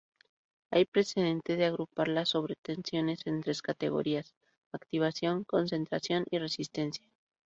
[0.71, 4.33] Hay precedente de agrupar las sobretensiones en tres categorías:
[4.71, 7.05] activación, concentración y resistencia.